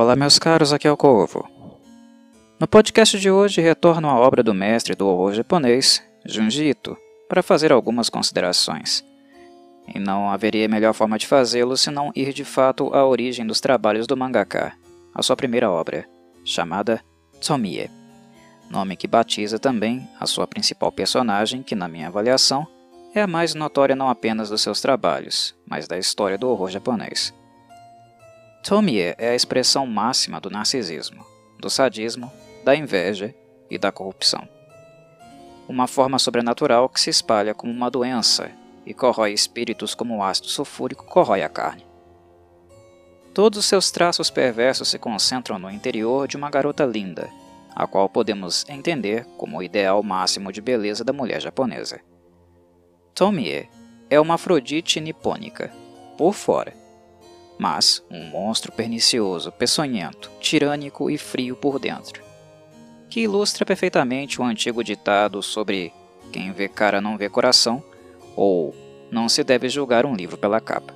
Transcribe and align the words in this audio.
Olá, 0.00 0.14
meus 0.14 0.38
caros, 0.38 0.72
aqui 0.72 0.86
é 0.86 0.92
o 0.92 0.96
Corvo. 0.96 1.44
No 2.60 2.68
podcast 2.68 3.18
de 3.18 3.32
hoje 3.32 3.60
retorno 3.60 4.08
à 4.08 4.14
obra 4.14 4.44
do 4.44 4.54
mestre 4.54 4.94
do 4.94 5.08
horror 5.08 5.34
japonês, 5.34 6.00
Junji 6.24 6.66
Ito, 6.66 6.96
para 7.28 7.42
fazer 7.42 7.72
algumas 7.72 8.08
considerações. 8.08 9.04
E 9.92 9.98
não 9.98 10.30
haveria 10.30 10.68
melhor 10.68 10.94
forma 10.94 11.18
de 11.18 11.26
fazê-lo 11.26 11.76
senão 11.76 12.12
ir 12.14 12.32
de 12.32 12.44
fato 12.44 12.94
à 12.94 13.04
origem 13.04 13.44
dos 13.44 13.60
trabalhos 13.60 14.06
do 14.06 14.16
mangaka, 14.16 14.72
a 15.12 15.20
sua 15.20 15.34
primeira 15.34 15.68
obra, 15.68 16.08
chamada 16.44 17.04
Tomie, 17.44 17.90
nome 18.70 18.96
que 18.96 19.08
batiza 19.08 19.58
também 19.58 20.08
a 20.20 20.26
sua 20.26 20.46
principal 20.46 20.92
personagem, 20.92 21.60
que 21.60 21.74
na 21.74 21.88
minha 21.88 22.06
avaliação 22.06 22.64
é 23.12 23.20
a 23.20 23.26
mais 23.26 23.52
notória 23.52 23.96
não 23.96 24.08
apenas 24.08 24.48
dos 24.48 24.62
seus 24.62 24.80
trabalhos, 24.80 25.56
mas 25.68 25.88
da 25.88 25.98
história 25.98 26.38
do 26.38 26.48
horror 26.48 26.70
japonês. 26.70 27.34
Tomie 28.62 29.14
é 29.16 29.30
a 29.30 29.34
expressão 29.34 29.86
máxima 29.86 30.40
do 30.40 30.50
narcisismo, 30.50 31.24
do 31.58 31.70
sadismo, 31.70 32.30
da 32.64 32.74
inveja 32.74 33.34
e 33.70 33.78
da 33.78 33.90
corrupção. 33.90 34.46
Uma 35.68 35.86
forma 35.86 36.18
sobrenatural 36.18 36.88
que 36.88 37.00
se 37.00 37.10
espalha 37.10 37.54
como 37.54 37.72
uma 37.72 37.90
doença 37.90 38.50
e 38.84 38.92
corrói 38.94 39.32
espíritos 39.32 39.94
como 39.94 40.16
o 40.16 40.22
ácido 40.22 40.48
sulfúrico 40.48 41.04
corrói 41.04 41.42
a 41.42 41.48
carne. 41.48 41.86
Todos 43.34 43.60
os 43.60 43.66
seus 43.66 43.90
traços 43.90 44.30
perversos 44.30 44.88
se 44.88 44.98
concentram 44.98 45.58
no 45.58 45.70
interior 45.70 46.26
de 46.26 46.36
uma 46.36 46.50
garota 46.50 46.84
linda, 46.84 47.30
a 47.74 47.86
qual 47.86 48.08
podemos 48.08 48.64
entender 48.68 49.24
como 49.36 49.58
o 49.58 49.62
ideal 49.62 50.02
máximo 50.02 50.52
de 50.52 50.60
beleza 50.60 51.04
da 51.04 51.12
mulher 51.12 51.40
japonesa. 51.40 52.00
Tomie 53.14 53.68
é 54.10 54.18
uma 54.18 54.34
Afrodite 54.34 55.00
nipônica, 55.00 55.72
por 56.16 56.32
fora, 56.32 56.72
mas 57.58 58.02
um 58.10 58.24
monstro 58.24 58.70
pernicioso, 58.70 59.50
peçonhento, 59.50 60.30
tirânico 60.40 61.10
e 61.10 61.18
frio 61.18 61.56
por 61.56 61.78
dentro, 61.78 62.22
que 63.10 63.20
ilustra 63.20 63.66
perfeitamente 63.66 64.40
o 64.40 64.44
antigo 64.44 64.84
ditado 64.84 65.42
sobre 65.42 65.92
quem 66.32 66.52
vê 66.52 66.68
cara 66.68 67.00
não 67.00 67.18
vê 67.18 67.28
coração, 67.28 67.82
ou 68.36 68.74
não 69.10 69.28
se 69.28 69.42
deve 69.42 69.68
julgar 69.68 70.06
um 70.06 70.14
livro 70.14 70.36
pela 70.36 70.60
capa. 70.60 70.94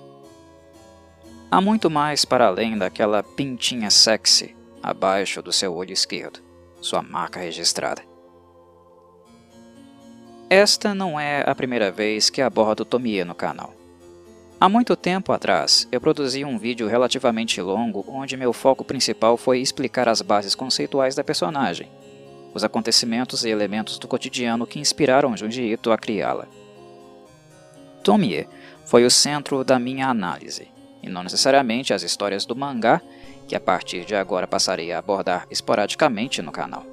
Há 1.50 1.61
muito 1.61 1.91
mais 1.91 2.25
para 2.25 2.47
além 2.47 2.78
daquela 2.78 3.22
pintinha 3.22 3.91
sexy 3.91 4.56
abaixo 4.83 5.42
do 5.42 5.53
seu 5.53 5.75
olho 5.75 5.92
esquerdo, 5.92 6.41
sua 6.81 7.03
marca 7.03 7.41
registrada. 7.41 8.03
Esta 10.48 10.94
não 10.94 11.19
é 11.19 11.42
a 11.47 11.55
primeira 11.55 11.91
vez 11.91 12.28
que 12.28 12.42
abordo 12.42 12.84
Tomie 12.84 13.25
no 13.25 13.34
canal. 13.34 13.75
Há 14.63 14.69
muito 14.69 14.95
tempo 14.95 15.33
atrás, 15.33 15.89
eu 15.91 16.01
produzi 16.01 16.45
um 16.45 16.57
vídeo 16.57 16.87
relativamente 16.87 17.61
longo 17.61 18.05
onde 18.07 18.37
meu 18.37 18.53
foco 18.53 18.85
principal 18.85 19.37
foi 19.37 19.59
explicar 19.59 20.09
as 20.09 20.23
bases 20.23 20.55
conceituais 20.55 21.17
da 21.17 21.25
personagem, 21.25 21.91
os 22.55 22.63
acontecimentos 22.63 23.45
e 23.45 23.49
elementos 23.49 23.99
do 23.99 24.07
cotidiano 24.07 24.65
que 24.65 24.79
inspiraram 24.79 25.37
Junji 25.37 25.73
Ito 25.73 25.91
a 25.91 25.99
criá-la. 25.99 26.47
Tomie 28.05 28.47
foi 28.85 29.05
o 29.05 29.11
centro 29.11 29.65
da 29.65 29.81
minha 29.81 30.07
análise, 30.07 30.69
e 31.03 31.09
não 31.09 31.25
necessariamente 31.25 31.93
as 31.93 32.05
histórias 32.05 32.47
do 32.47 32.55
mangá, 32.55 33.03
que 33.49 33.57
a 33.57 33.61
partir 33.61 34.05
de 34.05 34.15
agora 34.15 34.47
passarei 34.47 34.93
a 34.93 34.99
abordar 35.01 35.45
esporadicamente 35.51 36.41
no 36.41 36.53
canal. 36.53 36.92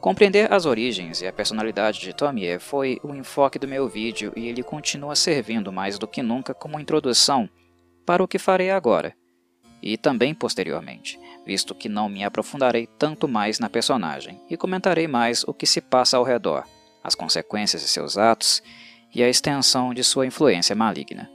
Compreender 0.00 0.50
as 0.50 0.64
origens 0.64 1.20
e 1.20 1.26
a 1.26 1.32
personalidade 1.32 2.00
de 2.00 2.14
Tomie 2.14 2.58
foi 2.58 2.98
o 3.02 3.14
enfoque 3.14 3.58
do 3.58 3.68
meu 3.68 3.86
vídeo 3.86 4.32
e 4.34 4.48
ele 4.48 4.62
continua 4.62 5.14
servindo 5.14 5.70
mais 5.70 5.98
do 5.98 6.08
que 6.08 6.22
nunca 6.22 6.54
como 6.54 6.80
introdução 6.80 7.48
para 8.06 8.22
o 8.22 8.28
que 8.28 8.38
farei 8.38 8.70
agora, 8.70 9.14
e 9.82 9.98
também 9.98 10.34
posteriormente, 10.34 11.20
visto 11.44 11.74
que 11.74 11.86
não 11.86 12.08
me 12.08 12.24
aprofundarei 12.24 12.88
tanto 12.98 13.28
mais 13.28 13.58
na 13.58 13.68
personagem 13.68 14.40
e 14.48 14.56
comentarei 14.56 15.06
mais 15.06 15.44
o 15.44 15.52
que 15.52 15.66
se 15.66 15.82
passa 15.82 16.16
ao 16.16 16.24
redor, 16.24 16.64
as 17.04 17.14
consequências 17.14 17.82
de 17.82 17.88
seus 17.88 18.16
atos 18.16 18.62
e 19.14 19.22
a 19.22 19.28
extensão 19.28 19.92
de 19.92 20.02
sua 20.02 20.26
influência 20.26 20.74
maligna. 20.74 21.30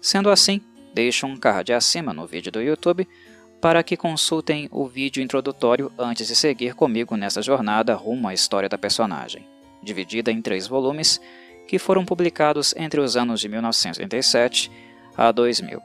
Sendo 0.00 0.30
assim, 0.30 0.60
deixo 0.92 1.26
um 1.26 1.36
card 1.36 1.72
acima 1.72 2.12
no 2.12 2.26
vídeo 2.26 2.50
do 2.50 2.60
YouTube 2.60 3.06
para 3.62 3.84
que 3.84 3.96
consultem 3.96 4.68
o 4.72 4.88
vídeo 4.88 5.22
introdutório 5.22 5.92
antes 5.96 6.26
de 6.26 6.34
seguir 6.34 6.74
comigo 6.74 7.16
nessa 7.16 7.40
jornada 7.40 7.94
rumo 7.94 8.26
à 8.26 8.34
história 8.34 8.68
da 8.68 8.76
personagem, 8.76 9.46
dividida 9.80 10.32
em 10.32 10.42
três 10.42 10.66
volumes 10.66 11.20
que 11.68 11.78
foram 11.78 12.04
publicados 12.04 12.74
entre 12.76 13.00
os 13.00 13.16
anos 13.16 13.40
de 13.40 13.48
1987 13.48 14.68
a 15.16 15.30
2000. 15.30 15.80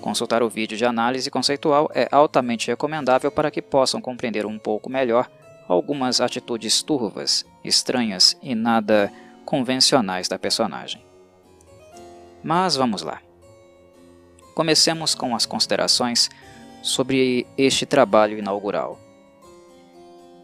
Consultar 0.00 0.42
o 0.42 0.48
vídeo 0.48 0.76
de 0.76 0.84
análise 0.84 1.30
conceitual 1.30 1.88
é 1.94 2.08
altamente 2.10 2.66
recomendável 2.66 3.30
para 3.30 3.48
que 3.48 3.62
possam 3.62 4.00
compreender 4.00 4.44
um 4.44 4.58
pouco 4.58 4.90
melhor 4.90 5.30
algumas 5.68 6.20
atitudes 6.20 6.82
turvas, 6.82 7.46
estranhas 7.62 8.36
e 8.42 8.52
nada 8.56 9.12
convencionais 9.44 10.26
da 10.26 10.40
personagem. 10.40 11.04
Mas 12.42 12.74
vamos 12.74 13.02
lá. 13.02 13.20
Comecemos 14.54 15.14
com 15.14 15.34
as 15.34 15.46
considerações 15.46 16.30
sobre 16.82 17.46
este 17.56 17.86
trabalho 17.86 18.38
inaugural. 18.38 18.98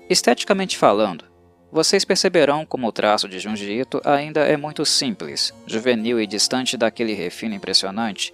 Esteticamente 0.08 0.78
falando, 0.78 1.24
vocês 1.70 2.04
perceberão 2.04 2.64
como 2.64 2.86
o 2.86 2.92
traço 2.92 3.28
de 3.28 3.38
Junji 3.38 3.70
Ito 3.70 4.00
ainda 4.04 4.40
é 4.40 4.56
muito 4.56 4.86
simples, 4.86 5.52
juvenil 5.66 6.18
e 6.18 6.26
distante 6.26 6.78
daquele 6.78 7.12
refino 7.12 7.54
impressionante 7.54 8.32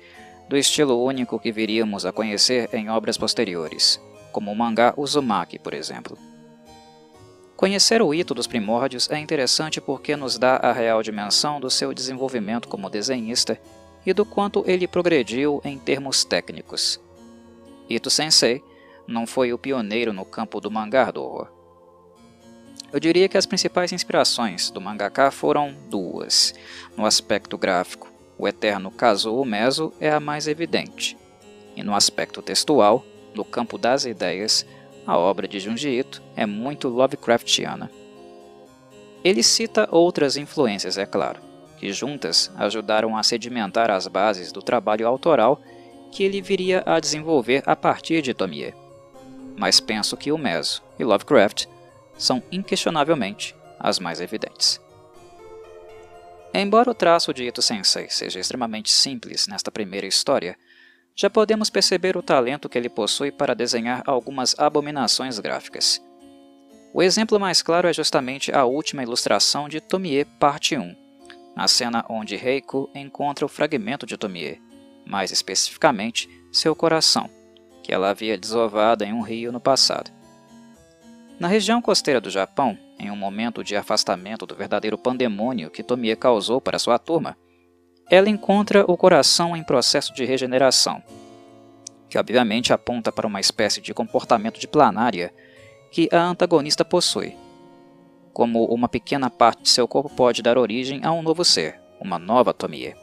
do 0.48 0.56
estilo 0.56 1.02
único 1.02 1.40
que 1.40 1.50
viríamos 1.50 2.06
a 2.06 2.12
conhecer 2.12 2.68
em 2.72 2.88
obras 2.88 3.18
posteriores, 3.18 4.00
como 4.30 4.52
o 4.52 4.56
mangá 4.56 4.94
Uzumaki, 4.96 5.58
por 5.58 5.74
exemplo. 5.74 6.16
Conhecer 7.56 8.02
o 8.02 8.14
Ito 8.14 8.34
dos 8.34 8.46
primórdios 8.46 9.10
é 9.10 9.18
interessante 9.18 9.80
porque 9.80 10.14
nos 10.14 10.38
dá 10.38 10.56
a 10.56 10.72
real 10.72 11.02
dimensão 11.02 11.58
do 11.58 11.70
seu 11.70 11.94
desenvolvimento 11.94 12.68
como 12.68 12.90
desenhista 12.90 13.58
e 14.04 14.12
do 14.12 14.24
quanto 14.24 14.64
ele 14.66 14.86
progrediu 14.86 15.60
em 15.64 15.78
termos 15.78 16.24
técnicos. 16.24 17.00
Ito 17.88 18.10
Sensei 18.10 18.62
não 19.06 19.26
foi 19.26 19.52
o 19.52 19.58
pioneiro 19.58 20.12
no 20.12 20.24
campo 20.24 20.60
do 20.60 20.70
mangá 20.70 21.10
do 21.10 21.22
horror. 21.22 21.48
Eu 22.92 23.00
diria 23.00 23.28
que 23.28 23.36
as 23.36 23.46
principais 23.46 23.92
inspirações 23.92 24.70
do 24.70 24.80
mangaka 24.80 25.30
foram 25.30 25.74
duas. 25.90 26.54
No 26.96 27.04
aspecto 27.04 27.58
gráfico, 27.58 28.08
o 28.38 28.46
eterno 28.46 28.90
Kazuo 28.90 29.44
Mezo 29.44 29.92
é 30.00 30.10
a 30.10 30.20
mais 30.20 30.46
evidente, 30.46 31.16
e 31.76 31.82
no 31.82 31.94
aspecto 31.94 32.40
textual, 32.40 33.04
no 33.34 33.44
campo 33.44 33.76
das 33.76 34.04
ideias, 34.04 34.64
a 35.06 35.18
obra 35.18 35.48
de 35.48 35.58
Junji 35.58 35.88
Ito 35.88 36.22
é 36.36 36.46
muito 36.46 36.88
Lovecraftiana. 36.88 37.90
Ele 39.24 39.42
cita 39.42 39.88
outras 39.90 40.36
influências, 40.36 40.96
é 40.96 41.04
claro, 41.04 41.40
que 41.84 41.92
juntas 41.92 42.50
ajudaram 42.56 43.14
a 43.14 43.22
sedimentar 43.22 43.90
as 43.90 44.06
bases 44.06 44.50
do 44.50 44.62
trabalho 44.62 45.06
autoral 45.06 45.60
que 46.10 46.24
ele 46.24 46.40
viria 46.40 46.82
a 46.86 46.98
desenvolver 46.98 47.62
a 47.66 47.76
partir 47.76 48.22
de 48.22 48.32
Tomie. 48.32 48.74
Mas 49.54 49.80
penso 49.80 50.16
que 50.16 50.32
o 50.32 50.38
Meso 50.38 50.82
e 50.98 51.04
Lovecraft 51.04 51.66
são 52.16 52.42
inquestionavelmente 52.50 53.54
as 53.78 53.98
mais 53.98 54.18
evidentes. 54.22 54.80
Embora 56.54 56.90
o 56.90 56.94
traço 56.94 57.34
de 57.34 57.44
Ito 57.44 57.60
Sensei 57.60 58.08
seja 58.08 58.40
extremamente 58.40 58.90
simples 58.90 59.46
nesta 59.46 59.70
primeira 59.70 60.06
história, 60.06 60.56
já 61.14 61.28
podemos 61.28 61.68
perceber 61.68 62.16
o 62.16 62.22
talento 62.22 62.66
que 62.66 62.78
ele 62.78 62.88
possui 62.88 63.30
para 63.30 63.54
desenhar 63.54 64.02
algumas 64.06 64.58
abominações 64.58 65.38
gráficas. 65.38 66.00
O 66.94 67.02
exemplo 67.02 67.38
mais 67.38 67.60
claro 67.60 67.86
é 67.86 67.92
justamente 67.92 68.50
a 68.54 68.64
última 68.64 69.02
ilustração 69.02 69.68
de 69.68 69.82
Tomie 69.82 70.24
Parte 70.24 70.78
1, 70.78 71.03
na 71.54 71.68
cena 71.68 72.04
onde 72.08 72.36
Reiko 72.36 72.90
encontra 72.94 73.44
o 73.44 73.48
fragmento 73.48 74.06
de 74.06 74.16
Tomie, 74.16 74.60
mais 75.06 75.30
especificamente 75.30 76.28
seu 76.52 76.74
coração, 76.74 77.28
que 77.82 77.92
ela 77.92 78.10
havia 78.10 78.38
desovado 78.38 79.04
em 79.04 79.12
um 79.12 79.20
rio 79.20 79.52
no 79.52 79.60
passado. 79.60 80.10
Na 81.38 81.48
região 81.48 81.82
costeira 81.82 82.20
do 82.20 82.30
Japão, 82.30 82.78
em 82.98 83.10
um 83.10 83.16
momento 83.16 83.62
de 83.62 83.76
afastamento 83.76 84.46
do 84.46 84.54
verdadeiro 84.54 84.96
pandemônio 84.96 85.70
que 85.70 85.82
Tomie 85.82 86.16
causou 86.16 86.60
para 86.60 86.78
sua 86.78 86.98
turma, 86.98 87.36
ela 88.10 88.28
encontra 88.28 88.84
o 88.90 88.96
coração 88.96 89.56
em 89.56 89.64
processo 89.64 90.14
de 90.14 90.24
regeneração, 90.24 91.02
que 92.08 92.18
obviamente 92.18 92.72
aponta 92.72 93.10
para 93.10 93.26
uma 93.26 93.40
espécie 93.40 93.80
de 93.80 93.94
comportamento 93.94 94.60
de 94.60 94.68
planária 94.68 95.34
que 95.90 96.08
a 96.12 96.20
antagonista 96.20 96.84
possui, 96.84 97.36
como 98.34 98.64
uma 98.64 98.88
pequena 98.88 99.30
parte 99.30 99.62
de 99.62 99.70
seu 99.70 99.86
corpo 99.86 100.10
pode 100.10 100.42
dar 100.42 100.58
origem 100.58 101.00
a 101.04 101.12
um 101.12 101.22
novo 101.22 101.44
ser, 101.44 101.80
uma 102.00 102.18
nova 102.18 102.52
Tomie. 102.52 102.96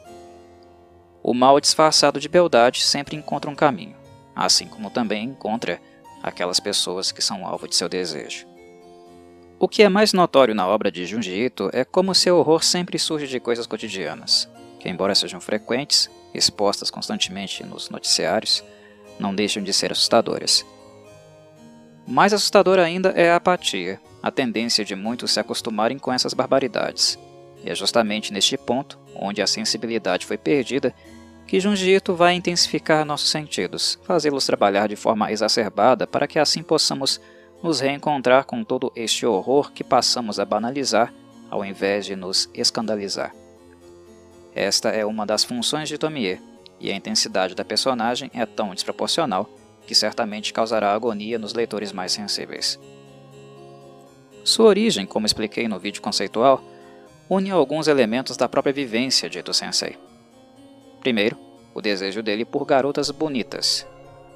O 1.22 1.32
mal 1.32 1.58
disfarçado 1.58 2.20
de 2.20 2.28
beldade 2.28 2.82
sempre 2.82 3.16
encontra 3.16 3.50
um 3.50 3.54
caminho, 3.54 3.96
assim 4.36 4.66
como 4.66 4.90
também 4.90 5.24
encontra 5.24 5.80
aquelas 6.22 6.60
pessoas 6.60 7.10
que 7.10 7.22
são 7.22 7.46
alvo 7.46 7.66
de 7.66 7.74
seu 7.74 7.88
desejo. 7.88 8.46
O 9.58 9.66
que 9.66 9.82
é 9.82 9.88
mais 9.88 10.12
notório 10.12 10.54
na 10.54 10.66
obra 10.66 10.90
de 10.90 11.06
Junji 11.06 11.32
Ito 11.32 11.70
é 11.72 11.84
como 11.84 12.14
seu 12.14 12.36
horror 12.36 12.62
sempre 12.62 12.98
surge 12.98 13.26
de 13.26 13.40
coisas 13.40 13.66
cotidianas, 13.66 14.48
que 14.78 14.88
embora 14.88 15.14
sejam 15.14 15.40
frequentes, 15.40 16.10
expostas 16.34 16.90
constantemente 16.90 17.64
nos 17.64 17.88
noticiários, 17.88 18.62
não 19.18 19.34
deixam 19.34 19.62
de 19.62 19.72
ser 19.72 19.92
assustadoras. 19.92 20.64
Mais 22.06 22.32
assustadora 22.32 22.84
ainda 22.84 23.10
é 23.10 23.30
a 23.30 23.36
apatia, 23.36 24.00
a 24.22 24.30
tendência 24.30 24.84
de 24.84 24.94
muitos 24.94 25.32
se 25.32 25.40
acostumarem 25.40 25.98
com 25.98 26.12
essas 26.12 26.34
barbaridades. 26.34 27.18
E 27.64 27.70
é 27.70 27.74
justamente 27.74 28.32
neste 28.32 28.56
ponto, 28.56 28.98
onde 29.14 29.40
a 29.40 29.46
sensibilidade 29.46 30.26
foi 30.26 30.36
perdida, 30.36 30.94
que 31.46 31.60
Junji 31.60 31.90
Ito 31.90 32.14
vai 32.14 32.34
intensificar 32.34 33.04
nossos 33.04 33.30
sentidos, 33.30 33.98
fazê-los 34.04 34.46
trabalhar 34.46 34.88
de 34.88 34.96
forma 34.96 35.30
exacerbada 35.30 36.06
para 36.06 36.26
que 36.26 36.38
assim 36.38 36.62
possamos 36.62 37.20
nos 37.62 37.80
reencontrar 37.80 38.44
com 38.44 38.64
todo 38.64 38.92
este 38.96 39.24
horror 39.24 39.70
que 39.72 39.84
passamos 39.84 40.40
a 40.40 40.44
banalizar 40.44 41.12
ao 41.50 41.64
invés 41.64 42.06
de 42.06 42.16
nos 42.16 42.48
escandalizar. 42.54 43.34
Esta 44.54 44.88
é 44.88 45.04
uma 45.04 45.24
das 45.26 45.44
funções 45.44 45.88
de 45.88 45.98
Tomie, 45.98 46.40
e 46.80 46.90
a 46.90 46.96
intensidade 46.96 47.54
da 47.54 47.64
personagem 47.64 48.30
é 48.34 48.44
tão 48.44 48.74
desproporcional 48.74 49.48
que 49.86 49.94
certamente 49.94 50.52
causará 50.52 50.92
agonia 50.92 51.38
nos 51.38 51.54
leitores 51.54 51.92
mais 51.92 52.12
sensíveis. 52.12 52.78
Sua 54.44 54.66
origem, 54.66 55.06
como 55.06 55.26
expliquei 55.26 55.68
no 55.68 55.78
vídeo 55.78 56.02
conceitual, 56.02 56.62
une 57.28 57.50
alguns 57.50 57.86
elementos 57.86 58.36
da 58.36 58.48
própria 58.48 58.72
vivência 58.72 59.30
de 59.30 59.38
Ito 59.38 59.54
Sensei. 59.54 59.96
Primeiro, 61.00 61.38
o 61.74 61.80
desejo 61.80 62.22
dele 62.22 62.44
por 62.44 62.64
garotas 62.64 63.10
bonitas. 63.10 63.86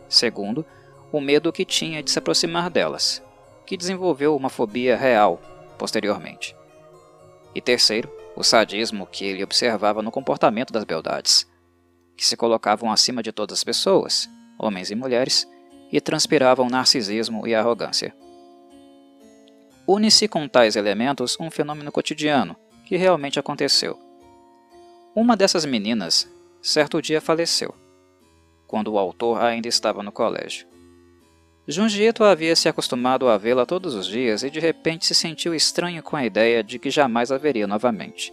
Segundo, 0.08 0.64
o 1.12 1.20
medo 1.20 1.52
que 1.52 1.64
tinha 1.64 2.02
de 2.02 2.10
se 2.10 2.18
aproximar 2.18 2.70
delas, 2.70 3.22
que 3.64 3.76
desenvolveu 3.76 4.36
uma 4.36 4.48
fobia 4.48 4.96
real 4.96 5.40
posteriormente. 5.76 6.56
E 7.54 7.60
terceiro, 7.60 8.10
o 8.36 8.42
sadismo 8.42 9.06
que 9.06 9.24
ele 9.24 9.42
observava 9.42 10.02
no 10.02 10.10
comportamento 10.10 10.72
das 10.72 10.84
beldades, 10.84 11.46
que 12.16 12.24
se 12.24 12.36
colocavam 12.36 12.90
acima 12.90 13.22
de 13.22 13.32
todas 13.32 13.58
as 13.58 13.64
pessoas, 13.64 14.28
homens 14.58 14.90
e 14.90 14.94
mulheres, 14.94 15.48
e 15.90 16.00
transpiravam 16.00 16.68
narcisismo 16.68 17.46
e 17.46 17.54
arrogância. 17.54 18.14
Une-se 19.86 20.26
com 20.26 20.48
tais 20.48 20.74
elementos 20.74 21.36
um 21.38 21.50
fenômeno 21.50 21.92
cotidiano, 21.92 22.56
que 22.84 22.96
realmente 22.96 23.38
aconteceu. 23.38 23.98
Uma 25.14 25.36
dessas 25.36 25.64
meninas, 25.64 26.28
certo 26.60 27.00
dia 27.00 27.20
faleceu, 27.20 27.74
quando 28.66 28.92
o 28.92 28.98
autor 28.98 29.40
ainda 29.40 29.68
estava 29.68 30.02
no 30.02 30.10
colégio. 30.10 30.66
Junjito 31.68 32.22
havia 32.22 32.54
se 32.54 32.68
acostumado 32.68 33.28
a 33.28 33.36
vê-la 33.36 33.66
todos 33.66 33.94
os 33.94 34.06
dias 34.06 34.44
e 34.44 34.50
de 34.50 34.60
repente 34.60 35.04
se 35.04 35.14
sentiu 35.14 35.52
estranho 35.52 36.00
com 36.00 36.16
a 36.16 36.24
ideia 36.24 36.62
de 36.62 36.78
que 36.78 36.90
jamais 36.90 37.32
a 37.32 37.38
veria 37.38 37.66
novamente. 37.66 38.32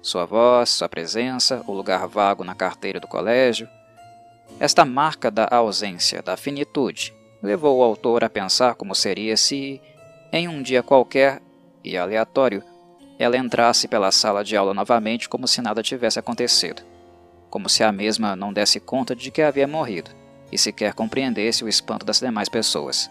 Sua 0.00 0.24
voz, 0.24 0.70
sua 0.70 0.88
presença, 0.88 1.62
o 1.66 1.72
lugar 1.72 2.06
vago 2.06 2.44
na 2.44 2.54
carteira 2.54 2.98
do 2.98 3.08
colégio. 3.08 3.68
Esta 4.58 4.84
marca 4.84 5.30
da 5.30 5.46
ausência, 5.50 6.22
da 6.22 6.36
finitude, 6.36 7.14
levou 7.42 7.78
o 7.78 7.82
autor 7.82 8.24
a 8.24 8.30
pensar 8.30 8.74
como 8.74 8.94
seria 8.94 9.36
se, 9.36 9.80
em 10.32 10.48
um 10.48 10.62
dia 10.62 10.82
qualquer 10.82 11.42
e 11.84 11.96
aleatório, 11.96 12.62
ela 13.18 13.36
entrasse 13.36 13.88
pela 13.88 14.10
sala 14.10 14.44
de 14.44 14.56
aula 14.56 14.74
novamente 14.74 15.28
como 15.28 15.46
se 15.46 15.62
nada 15.62 15.82
tivesse 15.82 16.18
acontecido, 16.18 16.82
como 17.48 17.68
se 17.68 17.82
a 17.82 17.92
mesma 17.92 18.36
não 18.36 18.52
desse 18.52 18.80
conta 18.80 19.14
de 19.14 19.30
que 19.30 19.42
havia 19.42 19.66
morrido 19.66 20.10
e 20.50 20.58
sequer 20.58 20.94
compreendesse 20.94 21.64
o 21.64 21.68
espanto 21.68 22.04
das 22.04 22.20
demais 22.20 22.48
pessoas. 22.48 23.10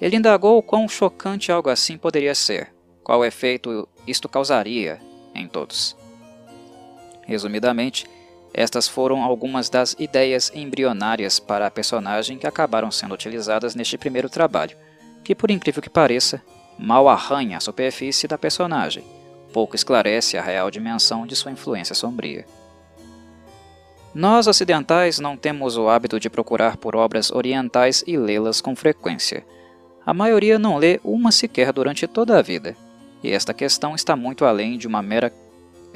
Ele 0.00 0.16
indagou 0.16 0.62
quão 0.62 0.88
chocante 0.88 1.50
algo 1.50 1.70
assim 1.70 1.96
poderia 1.96 2.34
ser, 2.34 2.74
qual 3.02 3.24
efeito 3.24 3.88
isto 4.06 4.28
causaria 4.28 5.00
em 5.34 5.48
todos. 5.48 5.96
Resumidamente, 7.22 8.06
estas 8.52 8.88
foram 8.88 9.22
algumas 9.22 9.68
das 9.68 9.94
ideias 9.98 10.50
embrionárias 10.54 11.38
para 11.38 11.66
a 11.66 11.70
personagem 11.70 12.38
que 12.38 12.46
acabaram 12.46 12.90
sendo 12.90 13.14
utilizadas 13.14 13.74
neste 13.74 13.98
primeiro 13.98 14.30
trabalho, 14.30 14.76
que, 15.22 15.34
por 15.34 15.50
incrível 15.50 15.82
que 15.82 15.90
pareça, 15.90 16.42
mal 16.78 17.08
arranha 17.08 17.58
a 17.58 17.60
superfície 17.60 18.26
da 18.26 18.38
personagem, 18.38 19.04
pouco 19.52 19.76
esclarece 19.76 20.36
a 20.36 20.42
real 20.42 20.70
dimensão 20.70 21.26
de 21.26 21.36
sua 21.36 21.52
influência 21.52 21.94
sombria. 21.94 22.46
Nós 24.14 24.46
ocidentais 24.46 25.18
não 25.18 25.36
temos 25.36 25.76
o 25.76 25.88
hábito 25.88 26.18
de 26.18 26.30
procurar 26.30 26.78
por 26.78 26.96
obras 26.96 27.30
orientais 27.30 28.02
e 28.06 28.16
lê-las 28.16 28.62
com 28.62 28.74
frequência. 28.74 29.44
A 30.06 30.14
maioria 30.14 30.58
não 30.58 30.78
lê 30.78 30.98
uma 31.04 31.30
sequer 31.30 31.72
durante 31.72 32.06
toda 32.06 32.38
a 32.38 32.42
vida, 32.42 32.74
e 33.22 33.30
esta 33.30 33.52
questão 33.52 33.94
está 33.94 34.16
muito 34.16 34.44
além 34.44 34.78
de 34.78 34.86
uma 34.86 35.02
mera 35.02 35.30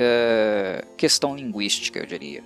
uh, 0.00 0.87
questão 0.97 1.37
linguística, 1.37 1.99
eu 1.99 2.06
diria. 2.06 2.43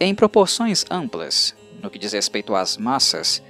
Em 0.00 0.14
proporções 0.14 0.84
amplas, 0.90 1.54
no 1.82 1.90
que 1.90 1.98
diz 1.98 2.12
respeito 2.12 2.54
às 2.54 2.76
massas, 2.76 3.42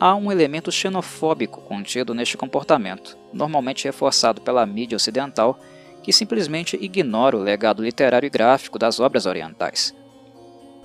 há 0.00 0.14
um 0.14 0.32
elemento 0.32 0.72
xenofóbico 0.72 1.60
contido 1.60 2.14
neste 2.14 2.36
comportamento, 2.36 3.16
normalmente 3.32 3.84
reforçado 3.84 4.40
pela 4.40 4.66
mídia 4.66 4.96
ocidental, 4.96 5.58
que 6.02 6.12
simplesmente 6.12 6.76
ignora 6.80 7.36
o 7.36 7.42
legado 7.42 7.84
literário 7.84 8.26
e 8.26 8.30
gráfico 8.30 8.78
das 8.78 8.98
obras 8.98 9.26
orientais. 9.26 9.94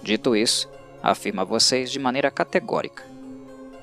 Dito 0.04 0.36
isso, 0.36 0.70
afirmo 1.02 1.42
a 1.42 1.44
vocês 1.44 1.92
de 1.92 1.98
maneira 1.98 2.30
categórica. 2.30 3.04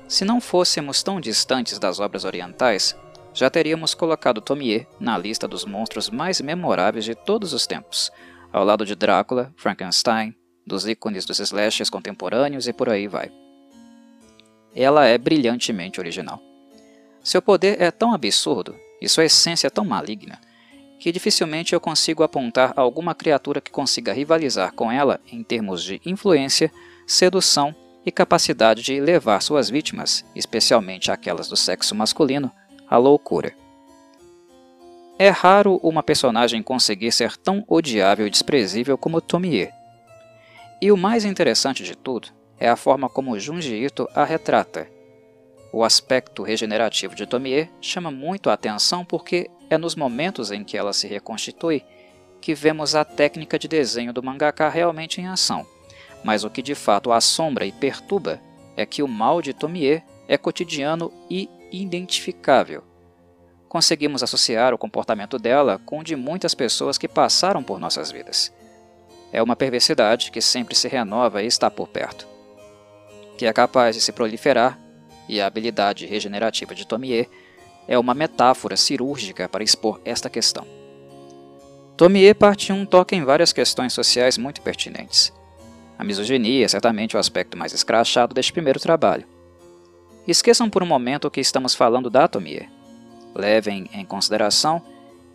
Se 0.07 0.23
não 0.23 0.39
fôssemos 0.39 1.03
tão 1.03 1.19
distantes 1.19 1.79
das 1.79 1.99
obras 1.99 2.23
orientais, 2.23 2.95
já 3.35 3.49
teríamos 3.49 3.93
colocado 3.93 4.41
Tomie 4.41 4.87
na 4.99 5.15
lista 5.17 5.47
dos 5.47 5.65
monstros 5.65 6.09
mais 6.09 6.41
memoráveis 6.41 7.05
de 7.05 7.13
todos 7.13 7.53
os 7.53 7.67
tempos, 7.67 8.11
ao 8.51 8.65
lado 8.65 8.83
de 8.85 8.95
Drácula, 8.95 9.53
Frankenstein, 9.55 10.33
dos 10.65 10.87
ícones 10.87 11.25
dos 11.25 11.39
slashers 11.39 11.91
contemporâneos 11.91 12.67
e 12.67 12.73
por 12.73 12.89
aí 12.89 13.07
vai 13.07 13.29
ela 14.75 15.05
é 15.05 15.17
brilhantemente 15.17 15.99
original. 15.99 16.41
Seu 17.23 17.41
poder 17.41 17.81
é 17.81 17.89
tão 17.89 18.13
absurdo 18.13 18.75
e 19.01 19.07
sua 19.07 19.25
essência 19.25 19.71
tão 19.71 19.85
maligna 19.85 20.39
que 20.99 21.11
dificilmente 21.11 21.73
eu 21.73 21.79
consigo 21.79 22.23
apontar 22.23 22.73
alguma 22.75 23.15
criatura 23.15 23.61
que 23.61 23.71
consiga 23.71 24.13
rivalizar 24.13 24.73
com 24.73 24.91
ela 24.91 25.19
em 25.31 25.43
termos 25.43 25.83
de 25.83 26.01
influência, 26.05 26.71
sedução 27.07 27.75
e 28.05 28.11
capacidade 28.11 28.81
de 28.81 28.99
levar 28.99 29.41
suas 29.41 29.69
vítimas, 29.69 30.25
especialmente 30.35 31.11
aquelas 31.11 31.47
do 31.47 31.55
sexo 31.55 31.93
masculino, 31.95 32.51
à 32.89 32.97
loucura. 32.97 33.53
É 35.17 35.29
raro 35.29 35.79
uma 35.81 36.03
personagem 36.03 36.61
conseguir 36.61 37.11
ser 37.11 37.37
tão 37.37 37.63
odiável 37.67 38.27
e 38.27 38.29
desprezível 38.29 38.97
como 38.97 39.21
Tomie. 39.21 39.69
E 40.81 40.91
o 40.91 40.97
mais 40.97 41.23
interessante 41.23 41.83
de 41.83 41.95
tudo 41.95 42.27
é 42.59 42.67
a 42.67 42.75
forma 42.75 43.09
como 43.09 43.39
Junji 43.39 43.75
Ito 43.75 44.09
a 44.13 44.25
retrata. 44.25 44.87
O 45.71 45.83
aspecto 45.83 46.43
regenerativo 46.43 47.15
de 47.15 47.25
Tomie 47.25 47.69
chama 47.81 48.11
muito 48.11 48.49
a 48.49 48.53
atenção 48.53 49.05
porque 49.05 49.49
é 49.69 49.77
nos 49.77 49.95
momentos 49.95 50.51
em 50.51 50.63
que 50.63 50.77
ela 50.77 50.93
se 50.93 51.07
reconstitui 51.07 51.83
que 52.41 52.53
vemos 52.53 52.93
a 52.93 53.03
técnica 53.03 53.57
de 53.57 53.67
desenho 53.67 54.13
do 54.13 54.21
mangaka 54.21 54.69
realmente 54.69 55.19
em 55.19 55.27
ação. 55.27 55.65
Mas 56.23 56.43
o 56.43 56.49
que 56.49 56.61
de 56.61 56.75
fato 56.75 57.11
assombra 57.11 57.65
e 57.65 57.71
perturba 57.71 58.39
é 58.75 58.85
que 58.85 59.01
o 59.01 59.07
mal 59.07 59.41
de 59.41 59.53
Tomie 59.53 60.03
é 60.27 60.37
cotidiano 60.37 61.11
e 61.29 61.49
identificável. 61.71 62.83
Conseguimos 63.67 64.23
associar 64.23 64.73
o 64.73 64.77
comportamento 64.77 65.37
dela 65.37 65.81
com 65.85 65.99
o 65.99 66.03
de 66.03 66.15
muitas 66.15 66.53
pessoas 66.55 66.97
que 66.97 67.07
passaram 67.07 67.63
por 67.63 67.79
nossas 67.79 68.11
vidas. 68.11 68.53
É 69.31 69.43
uma 69.43 69.55
perversidade 69.55 70.31
que 70.31 70.41
sempre 70.41 70.75
se 70.75 70.87
renova 70.87 71.43
e 71.43 71.47
está 71.47 71.69
por 71.69 71.87
perto 71.87 72.35
que 73.37 73.45
é 73.45 73.53
capaz 73.53 73.95
de 73.95 74.01
se 74.01 74.11
proliferar, 74.11 74.79
e 75.27 75.41
a 75.41 75.47
habilidade 75.47 76.05
regenerativa 76.05 76.75
de 76.75 76.85
Tomie 76.85 77.27
é 77.87 77.97
uma 77.97 78.13
metáfora 78.13 78.77
cirúrgica 78.77 79.49
para 79.49 79.63
expor 79.63 79.99
esta 80.05 80.29
questão. 80.29 80.65
Tomie 81.97 82.33
parte 82.33 82.71
um 82.71 82.85
toque 82.85 83.15
em 83.15 83.23
várias 83.23 83.53
questões 83.53 83.93
sociais 83.93 84.37
muito 84.37 84.61
pertinentes. 84.61 85.33
A 85.97 86.03
misoginia 86.03 86.65
é 86.65 86.67
certamente 86.67 87.15
o 87.15 87.19
aspecto 87.19 87.57
mais 87.57 87.73
escrachado 87.73 88.33
deste 88.33 88.51
primeiro 88.51 88.79
trabalho. 88.79 89.25
Esqueçam 90.27 90.69
por 90.69 90.81
um 90.81 90.87
momento 90.87 91.29
que 91.29 91.39
estamos 91.39 91.75
falando 91.75 92.09
da 92.09 92.27
Tomie. 92.27 92.67
Levem 93.35 93.87
em 93.93 94.03
consideração 94.03 94.81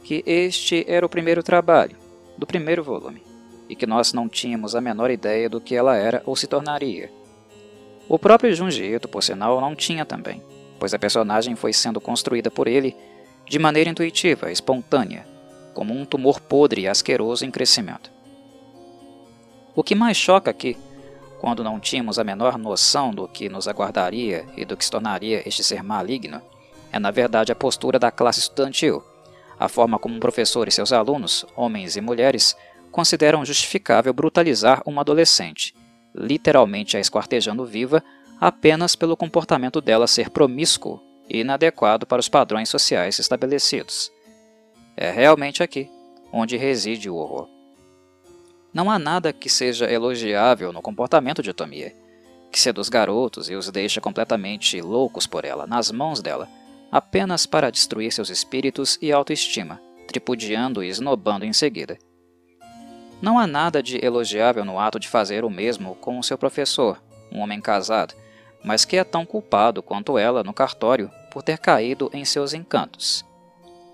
que 0.02 0.23
este 0.26 0.85
era 0.88 1.06
o 1.06 1.09
primeiro 1.09 1.42
trabalho, 1.42 1.97
do 2.37 2.47
primeiro 2.47 2.82
volume, 2.82 3.23
e 3.68 3.76
que 3.76 3.87
nós 3.87 4.12
não 4.12 4.28
tínhamos 4.28 4.75
a 4.75 4.80
menor 4.80 5.11
ideia 5.11 5.49
do 5.49 5.61
que 5.61 5.76
ela 5.76 5.97
era 5.97 6.23
ou 6.26 6.35
se 6.35 6.49
tornaria. 6.49 7.11
O 8.09 8.18
próprio 8.18 8.52
Junji 8.52 8.82
Ito, 8.82 9.09
por 9.09 9.23
sinal, 9.23 9.61
não 9.61 9.76
tinha 9.76 10.04
também, 10.04 10.42
pois 10.80 10.92
a 10.92 10.99
personagem 10.99 11.54
foi 11.54 11.73
sendo 11.73 12.00
construída 12.00 12.50
por 12.50 12.66
ele 12.66 12.97
de 13.47 13.59
maneira 13.59 13.90
intuitiva, 13.90 14.50
espontânea, 14.50 15.25
como 15.73 15.94
um 15.94 16.04
tumor 16.04 16.40
podre 16.40 16.82
e 16.82 16.88
asqueroso 16.88 17.44
em 17.44 17.50
crescimento. 17.50 18.11
O 19.76 19.85
que 19.85 19.94
mais 19.94 20.16
choca 20.16 20.50
aqui, 20.50 20.76
quando 21.40 21.64
não 21.64 21.80
tínhamos 21.80 22.18
a 22.18 22.25
menor 22.25 22.59
noção 22.59 23.14
do 23.14 23.26
que 23.26 23.49
nos 23.49 23.66
aguardaria 23.66 24.47
e 24.56 24.64
do 24.64 24.76
que 24.76 24.85
se 24.85 24.90
tornaria 24.90 25.42
este 25.49 25.64
ser 25.64 25.82
maligno, 25.82 26.42
é 26.92 26.99
na 26.99 27.11
verdade 27.11 27.50
a 27.50 27.56
postura 27.56 27.99
da 27.99 28.11
classe 28.11 28.40
estudantil, 28.40 29.02
a 29.59 29.66
forma 29.66 29.99
como 29.99 30.14
um 30.14 30.20
professor 30.20 30.68
e 30.68 30.70
seus 30.70 30.92
alunos, 30.92 31.47
homens 31.56 31.97
e 31.97 32.00
mulheres, 32.00 32.54
consideram 32.90 33.44
justificável 33.44 34.12
brutalizar 34.12 34.82
uma 34.85 35.00
adolescente, 35.00 35.75
literalmente 36.14 36.97
a 36.97 37.00
esquartejando 37.00 37.64
viva, 37.64 38.02
apenas 38.38 38.94
pelo 38.94 39.16
comportamento 39.16 39.80
dela 39.80 40.06
ser 40.06 40.28
promíscuo 40.28 41.00
e 41.26 41.40
inadequado 41.40 42.06
para 42.06 42.20
os 42.20 42.28
padrões 42.28 42.68
sociais 42.68 43.18
estabelecidos. 43.18 44.12
É 44.94 45.11
realmente 45.11 45.62
aqui 45.62 45.90
onde 46.32 46.59
reside 46.59 47.09
o 47.09 47.16
horror. 47.16 47.60
Não 48.73 48.91
há 48.91 48.99
nada 48.99 49.33
que 49.33 49.49
seja 49.49 49.91
elogiável 49.91 50.73
no 50.73 50.81
comportamento 50.81 51.43
de 51.43 51.53
Tomie, 51.53 51.95
que 52.50 52.61
seduz 52.61 52.89
garotos 52.89 53.50
e 53.50 53.55
os 53.55 53.71
deixa 53.71 54.00
completamente 54.00 54.81
loucos 54.81 55.27
por 55.27 55.45
ela, 55.45 55.67
nas 55.67 55.91
mãos 55.91 56.21
dela, 56.21 56.49
apenas 56.91 57.47
para 57.47 57.71
destruir 57.71 58.12
seus 58.12 58.31
espíritos 58.31 58.99
e 59.00 59.12
autoestima, 59.12 59.81
tripudiando 60.07 60.83
e 60.83 60.89
esnobando 60.89 61.45
em 61.45 61.53
seguida. 61.53 61.99
Não 63.21 63.39
há 63.39 63.47
nada 63.47 63.83
de 63.83 64.05
elogiável 64.05 64.65
no 64.65 64.79
ato 64.79 64.99
de 64.99 65.09
fazer 65.09 65.45
o 65.45 65.50
mesmo 65.50 65.95
com 65.97 66.19
o 66.19 66.23
seu 66.23 66.39
professor, 66.39 67.03
um 67.31 67.41
homem 67.41 67.61
casado, 67.61 68.15
mas 68.65 68.85
que 68.85 68.97
é 68.97 69.05
tão 69.05 69.27
culpado 69.27 69.83
quanto 69.83 70.19
ela 70.19 70.43
no 70.43 70.53
cartório 70.53 71.11
por 71.31 71.43
ter 71.43 71.59
caído 71.59 72.11
em 72.12 72.25
seus 72.25 72.55
encantos. 72.55 73.25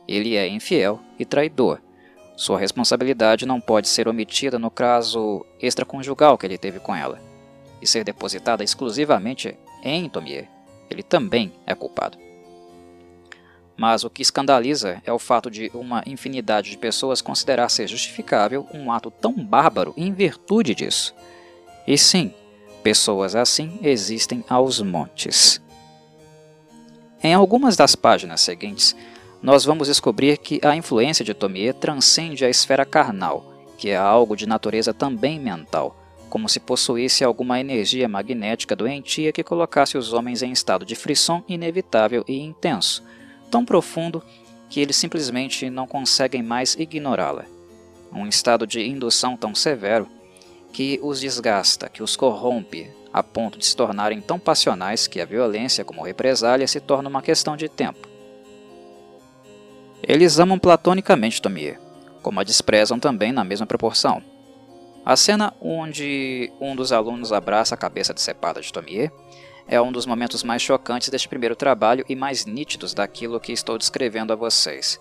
Ele 0.07 0.37
é 0.37 0.47
infiel 0.47 1.01
e 1.19 1.25
traidor. 1.25 1.81
Sua 2.37 2.59
responsabilidade 2.59 3.47
não 3.47 3.61
pode 3.61 3.89
ser 3.89 4.07
omitida 4.07 4.59
no 4.59 4.71
caso 4.71 5.45
extraconjugal 5.59 6.37
que 6.37 6.45
ele 6.45 6.59
teve 6.59 6.79
com 6.79 6.95
ela, 6.95 7.19
e 7.81 7.87
ser 7.87 8.05
depositada 8.05 8.63
exclusivamente 8.63 9.57
em 9.83 10.09
Tomie. 10.09 10.47
Ele 10.91 11.03
também 11.03 11.53
é 11.67 11.75
culpado. 11.75 12.19
Mas 13.77 14.05
o 14.05 14.11
que 14.11 14.23
escandaliza 14.23 15.03
é 15.05 15.13
o 15.13 15.19
fato 15.19 15.51
de 15.51 15.71
uma 15.75 16.03
infinidade 16.07 16.71
de 16.71 16.79
pessoas 16.79 17.21
considerar 17.21 17.69
ser 17.71 17.87
justificável 17.87 18.67
um 18.73 18.93
ato 18.93 19.11
tão 19.11 19.33
bárbaro 19.33 19.93
em 19.97 20.13
virtude 20.13 20.75
disso. 20.75 21.15
E 21.87 21.97
sim, 21.99 22.35
pessoas 22.83 23.35
assim 23.35 23.79
existem 23.83 24.45
aos 24.49 24.81
montes. 24.81 25.61
Em 27.23 27.35
algumas 27.35 27.77
das 27.77 27.97
páginas 27.97 28.41
seguintes, 28.41 28.95
nós 29.43 29.65
vamos 29.65 29.89
descobrir 29.89 30.39
que 30.39 30.61
a 30.65 30.75
influência 30.75 31.25
de 31.25 31.35
Tomie 31.35 31.73
transcende 31.73 32.45
a 32.45 32.49
esfera 32.49 32.85
carnal, 32.85 33.53
que 33.77 33.91
é 33.91 33.97
algo 33.97 34.35
de 34.35 34.47
natureza 34.47 34.95
também 34.95 35.39
mental, 35.39 35.97
como 36.29 36.49
se 36.49 36.59
possuísse 36.59 37.23
alguma 37.23 37.61
energia 37.61 38.09
magnética 38.09 38.75
doentia 38.75 39.33
que 39.33 39.45
colocasse 39.45 39.97
os 39.99 40.13
homens 40.13 40.43
em 40.43 40.51
estado 40.51 40.85
de 40.85 40.97
frisson 40.97 41.43
inevitável 41.47 42.25
e 42.27 42.39
intenso, 42.39 43.05
tão 43.51 43.65
profundo 43.65 44.23
que 44.69 44.81
eles 44.81 44.97
simplesmente 44.97 45.71
não 45.71 45.87
conseguem 45.87 46.43
mais 46.43 46.75
ignorá-la. 46.75 47.45
Um 48.13 48.27
estado 48.27 48.67
de 48.67 48.81
indução 48.87 49.37
tão 49.37 49.55
severo 49.55 50.09
que 50.73 50.99
os 51.03 51.21
desgasta, 51.21 51.89
que 51.89 52.03
os 52.03 52.17
corrompe, 52.17 52.91
a 53.13 53.23
ponto 53.23 53.59
de 53.59 53.67
se 53.67 53.77
tornarem 53.77 54.21
tão 54.21 54.39
passionais 54.39 55.07
que 55.07 55.21
a 55.21 55.25
violência 55.25 55.85
como 55.85 56.03
represália 56.03 56.67
se 56.67 56.81
torna 56.81 57.09
uma 57.09 57.23
questão 57.23 57.57
de 57.57 57.69
tempo. 57.69 58.16
Eles 60.07 60.39
amam 60.39 60.57
platonicamente 60.57 61.43
Tomie, 61.43 61.77
como 62.23 62.39
a 62.39 62.45
desprezam 62.45 62.99
também 62.99 63.33
na 63.33 63.43
mesma 63.43 63.67
proporção. 63.67 64.23
A 65.05 65.17
cena 65.17 65.53
onde 65.61 66.53
um 66.61 66.77
dos 66.77 66.93
alunos 66.93 67.33
abraça 67.33 67.75
a 67.75 67.79
cabeça 67.79 68.15
decepada 68.15 68.61
de 68.61 68.73
Tomie 68.73 69.11
é 69.67 69.81
um 69.81 69.91
dos 69.91 70.07
momentos 70.07 70.45
mais 70.45 70.63
chocantes 70.63 71.09
deste 71.09 71.29
primeiro 71.29 71.57
trabalho 71.57 72.05
e 72.09 72.15
mais 72.15 72.47
nítidos 72.47 72.95
daquilo 72.95 73.41
que 73.41 73.53
estou 73.53 73.77
descrevendo 73.77 74.33
a 74.33 74.37
vocês. 74.37 75.01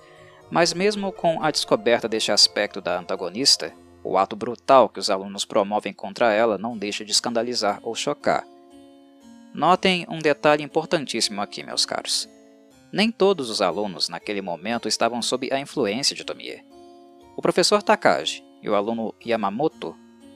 Mas 0.50 0.74
mesmo 0.74 1.12
com 1.12 1.42
a 1.44 1.52
descoberta 1.52 2.08
deste 2.08 2.32
aspecto 2.32 2.82
da 2.82 3.00
antagonista, 3.00 3.74
o 4.04 4.18
ato 4.18 4.36
brutal 4.36 4.90
que 4.90 5.00
os 5.00 5.10
alunos 5.12 5.46
promovem 5.46 5.94
contra 5.94 6.34
ela 6.34 6.58
não 6.58 6.76
deixa 6.76 7.06
de 7.06 7.12
escandalizar 7.12 7.80
ou 7.84 7.94
chocar. 7.94 8.44
Notem 9.54 10.06
um 10.10 10.20
detalhe 10.20 10.64
importantíssimo 10.64 11.42
aqui, 11.42 11.64
meus 11.64 11.86
caros. 11.86 12.28
Nem 12.96 13.12
todos 13.12 13.50
os 13.50 13.62
alunos 13.62 14.08
naquele 14.08 14.42
momento 14.42 14.88
estavam 14.88 15.22
sob 15.22 15.52
a 15.52 15.60
influência 15.60 16.16
de 16.16 16.24
Tomie. 16.24 16.64
O 17.36 17.42
professor 17.42 17.84
Takagi 17.84 18.42
e 18.64 18.70
o 18.70 18.74
aluno 18.74 19.14
Yamamoto 19.22 19.94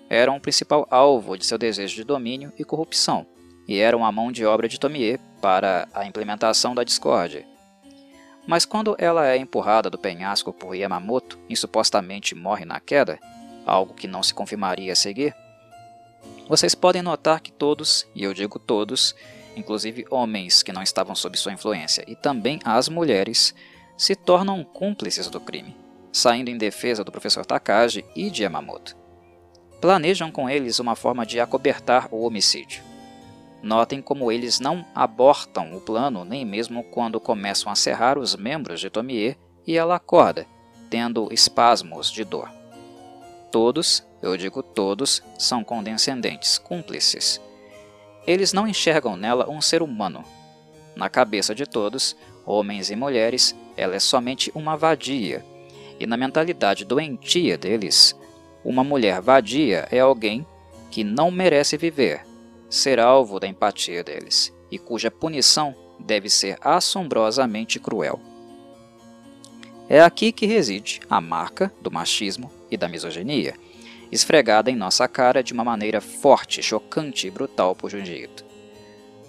eram 0.10 0.36
o 0.36 0.42
principal 0.42 0.86
alvo 0.92 1.38
de 1.38 1.46
seu 1.46 1.58
desejo 1.58 1.96
de 1.96 2.04
domínio 2.04 2.52
e 2.60 2.66
corrupção, 2.66 3.26
e 3.66 3.80
eram 3.80 4.04
a 4.04 4.12
mão 4.12 4.30
de 4.30 4.46
obra 4.46 4.68
de 4.68 4.78
Tomie 4.78 5.18
para 5.42 5.88
a 5.94 6.06
implementação 6.06 6.76
da 6.76 6.84
discórdia. 6.84 7.48
Mas 8.46 8.66
quando 8.66 8.94
ela 9.00 9.26
é 9.26 9.38
empurrada 9.38 9.90
do 9.90 9.98
penhasco 9.98 10.52
por 10.52 10.76
Yamamoto 10.76 11.40
e 11.48 11.56
supostamente 11.56 12.36
morre 12.36 12.66
na 12.66 12.82
queda, 12.82 13.20
algo 13.66 13.94
que 13.94 14.06
não 14.06 14.22
se 14.22 14.34
confirmaria 14.34 14.92
a 14.92 14.98
seguir, 14.98 15.34
vocês 16.50 16.76
podem 16.76 17.02
notar 17.02 17.40
que 17.40 17.54
todos, 17.54 18.06
e 18.14 18.22
eu 18.26 18.34
digo 18.34 18.60
todos, 18.60 19.16
inclusive 19.56 20.06
homens 20.10 20.64
que 20.64 20.72
não 20.72 20.84
estavam 20.84 21.16
sob 21.16 21.38
sua 21.38 21.54
influência, 21.54 22.04
e 22.08 22.16
também 22.16 22.60
as 22.64 22.90
mulheres, 22.90 23.54
se 23.98 24.16
tornam 24.16 24.64
cúmplices 24.64 25.30
do 25.30 25.40
crime, 25.40 25.76
saindo 26.12 26.50
em 26.50 26.58
defesa 26.58 27.04
do 27.04 27.12
professor 27.12 27.46
Takagi 27.46 28.06
e 28.16 28.30
de 28.30 28.44
Yamamoto. 28.44 28.96
Planejam 29.82 30.32
com 30.32 30.50
eles 30.50 30.80
uma 30.80 30.96
forma 30.96 31.26
de 31.26 31.40
acobertar 31.40 32.08
o 32.12 32.26
homicídio. 32.26 32.84
Notem 33.62 34.02
como 34.02 34.32
eles 34.32 34.60
não 34.60 34.86
abortam 34.96 35.76
o 35.76 35.82
plano 35.82 36.24
nem 36.24 36.46
mesmo 36.46 36.84
quando 36.84 37.20
começam 37.20 37.72
a 37.72 37.76
serrar 37.76 38.18
os 38.18 38.36
membros 38.36 38.80
de 38.80 38.90
Tomie 38.90 39.38
e 39.68 39.78
ela 39.78 39.96
acorda, 39.96 40.48
tendo 40.90 41.28
espasmos 41.32 42.10
de 42.10 42.24
dor. 42.24 42.50
Todos, 43.52 44.04
eu 44.22 44.38
digo 44.38 44.64
todos, 44.64 45.22
são 45.38 45.64
condescendentes, 45.64 46.58
cúmplices. 46.58 47.42
Eles 48.26 48.54
não 48.54 48.68
enxergam 48.68 49.16
nela 49.16 49.50
um 49.50 49.62
ser 49.62 49.82
humano. 49.82 50.24
Na 50.96 51.10
cabeça 51.10 51.56
de 51.56 51.66
todos, 51.66 52.16
homens 52.46 52.90
e 52.90 52.96
mulheres, 52.96 53.56
ela 53.78 53.96
é 53.96 54.00
somente 54.00 54.52
uma 54.54 54.76
vadia. 54.76 55.44
E 56.00 56.06
na 56.06 56.18
mentalidade 56.18 56.86
doentia 56.86 57.58
deles, 57.58 58.16
uma 58.64 58.84
mulher 58.84 59.22
vadia 59.22 59.88
é 59.92 60.00
alguém 60.00 60.46
que 60.92 61.04
não 61.04 61.32
merece 61.32 61.78
viver, 61.78 62.26
ser 62.70 63.00
alvo 63.00 63.40
da 63.40 63.48
empatia 63.48 64.04
deles, 64.04 64.54
e 64.72 64.78
cuja 64.78 65.12
punição 65.12 65.76
deve 66.00 66.30
ser 66.30 66.58
assombrosamente 66.62 67.80
cruel. 67.80 68.20
É 69.88 70.02
aqui 70.02 70.32
que 70.32 70.46
reside 70.46 71.00
a 71.10 71.20
marca 71.20 71.72
do 71.82 71.92
machismo 71.92 72.52
e 72.70 72.78
da 72.78 72.88
misoginia 72.88 73.56
esfregada 74.12 74.72
em 74.72 74.76
nossa 74.76 75.08
cara 75.08 75.44
de 75.44 75.54
uma 75.54 75.64
maneira 75.64 76.02
forte, 76.02 76.62
chocante 76.64 77.28
e 77.28 77.32
brutal 77.32 77.76
por 77.76 77.90
Junji 77.90 78.24
Ito. 78.24 78.46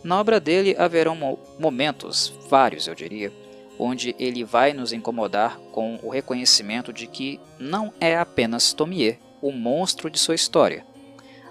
Na 0.02 0.18
obra 0.18 0.40
dele 0.40 0.74
haverão 0.78 1.38
momentos, 1.58 2.32
vários 2.48 2.86
eu 2.86 2.94
diria, 2.94 3.32
onde 3.78 4.14
ele 4.18 4.44
vai 4.44 4.72
nos 4.72 4.92
incomodar 4.92 5.58
com 5.72 5.98
o 6.02 6.08
reconhecimento 6.08 6.92
de 6.92 7.06
que 7.06 7.40
não 7.58 7.92
é 8.00 8.16
apenas 8.16 8.72
Tomie 8.72 9.18
o 9.42 9.52
monstro 9.52 10.10
de 10.10 10.18
sua 10.18 10.34
história. 10.34 10.84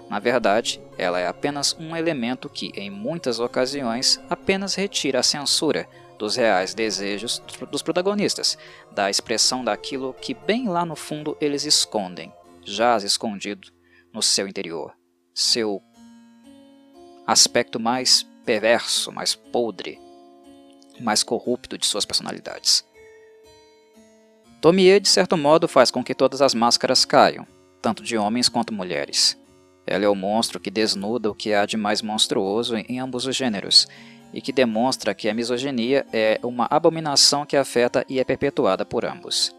Na 0.08 0.18
verdade, 0.18 0.80
ela 0.98 1.20
é 1.20 1.26
apenas 1.28 1.76
um 1.78 1.94
elemento 1.94 2.48
que, 2.48 2.72
em 2.74 2.90
muitas 2.90 3.38
ocasiões, 3.38 4.20
apenas 4.28 4.74
retira 4.74 5.20
a 5.20 5.24
censura 5.24 5.88
dos 6.18 6.36
reais 6.36 6.74
desejos 6.74 7.40
dos 7.70 7.82
protagonistas, 7.82 8.58
da 8.90 9.08
expressão 9.08 9.64
daquilo 9.64 10.14
que 10.20 10.34
bem 10.34 10.68
lá 10.68 10.84
no 10.84 10.94
fundo 10.94 11.36
eles 11.40 11.64
escondem, 11.64 12.32
jaz 12.64 13.04
escondido 13.04 13.68
no 14.12 14.22
seu 14.22 14.46
interior, 14.48 14.92
seu 15.34 15.82
aspecto 17.26 17.78
mais 17.78 18.26
perverso, 18.44 19.12
mais 19.12 19.34
podre, 19.34 19.98
mais 21.00 21.22
corrupto 21.22 21.78
de 21.78 21.86
suas 21.86 22.04
personalidades. 22.04 22.84
Tomie, 24.60 25.00
de 25.00 25.08
certo 25.08 25.36
modo, 25.36 25.66
faz 25.66 25.90
com 25.90 26.04
que 26.04 26.14
todas 26.14 26.42
as 26.42 26.54
máscaras 26.54 27.04
caiam, 27.04 27.46
tanto 27.80 28.02
de 28.02 28.18
homens 28.18 28.48
quanto 28.48 28.74
mulheres. 28.74 29.38
Ela 29.86 30.04
é 30.04 30.08
o 30.08 30.14
monstro 30.14 30.60
que 30.60 30.70
desnuda 30.70 31.30
o 31.30 31.34
que 31.34 31.54
há 31.54 31.64
de 31.64 31.76
mais 31.76 32.02
monstruoso 32.02 32.76
em 32.76 33.00
ambos 33.00 33.26
os 33.26 33.34
gêneros, 33.34 33.88
e 34.32 34.40
que 34.40 34.52
demonstra 34.52 35.14
que 35.14 35.28
a 35.28 35.34
misoginia 35.34 36.06
é 36.12 36.38
uma 36.42 36.66
abominação 36.70 37.46
que 37.46 37.56
afeta 37.56 38.04
e 38.08 38.20
é 38.20 38.24
perpetuada 38.24 38.84
por 38.84 39.04
ambos. 39.04 39.54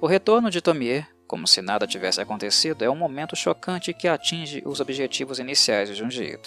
O 0.00 0.06
retorno 0.06 0.50
de 0.50 0.60
Tomie 0.60 1.04
como 1.28 1.46
se 1.46 1.60
nada 1.60 1.86
tivesse 1.86 2.20
acontecido, 2.20 2.82
é 2.82 2.90
um 2.90 2.96
momento 2.96 3.36
chocante 3.36 3.92
que 3.92 4.08
atinge 4.08 4.62
os 4.64 4.80
objetivos 4.80 5.38
iniciais 5.38 5.90
de 5.90 5.94
Junji. 5.94 6.38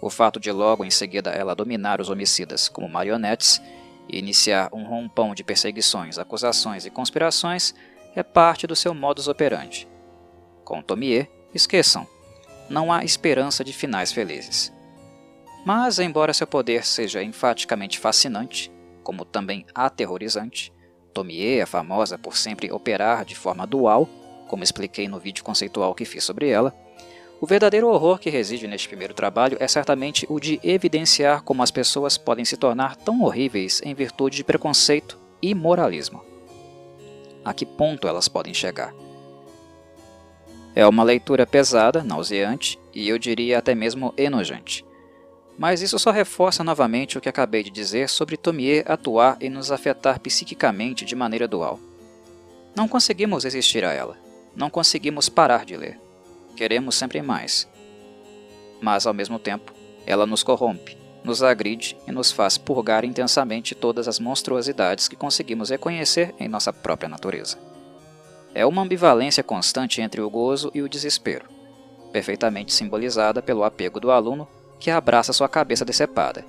O 0.00 0.08
fato 0.08 0.38
de 0.38 0.52
logo 0.52 0.84
em 0.84 0.90
seguida 0.90 1.30
ela 1.30 1.56
dominar 1.56 2.00
os 2.00 2.08
homicidas 2.08 2.68
como 2.68 2.88
marionetes 2.88 3.60
e 4.08 4.16
iniciar 4.16 4.70
um 4.72 4.84
rompão 4.84 5.34
de 5.34 5.42
perseguições, 5.42 6.18
acusações 6.18 6.86
e 6.86 6.90
conspirações 6.90 7.74
é 8.14 8.22
parte 8.22 8.66
do 8.66 8.76
seu 8.76 8.94
modus 8.94 9.26
operandi. 9.26 9.88
Com 10.64 10.80
Tomie, 10.80 11.28
esqueçam, 11.52 12.06
não 12.70 12.92
há 12.92 13.04
esperança 13.04 13.64
de 13.64 13.72
finais 13.72 14.12
felizes. 14.12 14.72
Mas, 15.64 15.98
embora 15.98 16.32
seu 16.32 16.46
poder 16.46 16.86
seja 16.86 17.24
enfaticamente 17.24 17.98
fascinante, 17.98 18.70
como 19.02 19.24
também 19.24 19.66
aterrorizante, 19.74 20.72
Tomie 21.16 21.60
é 21.60 21.64
famosa 21.64 22.18
por 22.18 22.36
sempre 22.36 22.70
operar 22.70 23.24
de 23.24 23.34
forma 23.34 23.66
dual, 23.66 24.06
como 24.46 24.62
expliquei 24.62 25.08
no 25.08 25.18
vídeo 25.18 25.42
conceitual 25.42 25.94
que 25.94 26.04
fiz 26.04 26.22
sobre 26.22 26.50
ela. 26.50 26.74
O 27.40 27.46
verdadeiro 27.46 27.88
horror 27.88 28.18
que 28.18 28.28
reside 28.28 28.66
neste 28.66 28.86
primeiro 28.86 29.14
trabalho 29.14 29.56
é 29.58 29.66
certamente 29.66 30.26
o 30.28 30.38
de 30.38 30.60
evidenciar 30.62 31.42
como 31.42 31.62
as 31.62 31.70
pessoas 31.70 32.18
podem 32.18 32.44
se 32.44 32.58
tornar 32.58 32.96
tão 32.96 33.22
horríveis 33.22 33.80
em 33.82 33.94
virtude 33.94 34.36
de 34.36 34.44
preconceito 34.44 35.18
e 35.40 35.54
moralismo. 35.54 36.22
A 37.42 37.54
que 37.54 37.64
ponto 37.64 38.06
elas 38.06 38.28
podem 38.28 38.52
chegar? 38.52 38.92
É 40.74 40.86
uma 40.86 41.02
leitura 41.02 41.46
pesada, 41.46 42.04
nauseante 42.04 42.78
e 42.94 43.08
eu 43.08 43.18
diria 43.18 43.56
até 43.56 43.74
mesmo 43.74 44.12
enojante. 44.18 44.85
Mas 45.58 45.80
isso 45.80 45.98
só 45.98 46.10
reforça 46.10 46.62
novamente 46.62 47.16
o 47.16 47.20
que 47.20 47.28
acabei 47.28 47.62
de 47.62 47.70
dizer 47.70 48.08
sobre 48.08 48.36
Tomier 48.36 48.84
atuar 48.86 49.38
e 49.40 49.48
nos 49.48 49.72
afetar 49.72 50.20
psiquicamente 50.20 51.04
de 51.04 51.16
maneira 51.16 51.48
dual. 51.48 51.80
Não 52.74 52.86
conseguimos 52.86 53.44
resistir 53.44 53.84
a 53.84 53.92
ela, 53.92 54.18
não 54.54 54.68
conseguimos 54.68 55.28
parar 55.28 55.64
de 55.64 55.76
ler. 55.76 55.98
Queremos 56.54 56.94
sempre 56.94 57.22
mais. 57.22 57.66
Mas, 58.80 59.06
ao 59.06 59.14
mesmo 59.14 59.38
tempo, 59.38 59.72
ela 60.06 60.26
nos 60.26 60.42
corrompe, 60.42 60.96
nos 61.24 61.42
agride 61.42 61.96
e 62.06 62.12
nos 62.12 62.30
faz 62.30 62.58
purgar 62.58 63.04
intensamente 63.04 63.74
todas 63.74 64.06
as 64.06 64.18
monstruosidades 64.18 65.08
que 65.08 65.16
conseguimos 65.16 65.70
reconhecer 65.70 66.34
em 66.38 66.48
nossa 66.48 66.72
própria 66.72 67.08
natureza. 67.08 67.58
É 68.54 68.64
uma 68.64 68.82
ambivalência 68.82 69.42
constante 69.42 70.00
entre 70.00 70.20
o 70.20 70.30
gozo 70.30 70.70
e 70.74 70.82
o 70.82 70.88
desespero, 70.88 71.46
perfeitamente 72.12 72.72
simbolizada 72.72 73.42
pelo 73.42 73.64
apego 73.64 73.98
do 73.98 74.10
aluno 74.10 74.48
que 74.78 74.90
abraça 74.90 75.32
sua 75.32 75.48
cabeça 75.48 75.84
decepada 75.84 76.44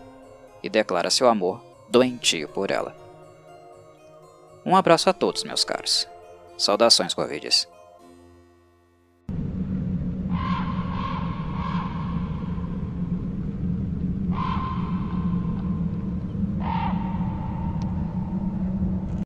e 0.62 0.69
declara 0.69 1.10
seu 1.10 1.27
amor 1.27 1.62
doentio 1.89 2.48
por 2.50 2.72
ela. 2.72 2.96
Um 4.65 4.75
abraço 4.75 5.10
a 5.10 5.13
todos, 5.13 5.43
meus 5.43 5.63
caros. 5.63 6.07
Saudações, 6.57 7.13
Covides. 7.13 7.67